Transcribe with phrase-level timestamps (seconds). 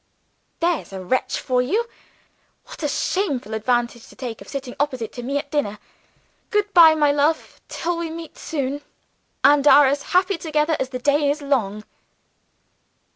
[0.61, 1.85] There's a wretch for you.
[2.65, 5.77] What a shameful advantage to take of sitting opposite to me at dinner!
[6.49, 8.81] Good by, my love, till we meet soon,
[9.43, 11.83] and are as happy together as the day is long."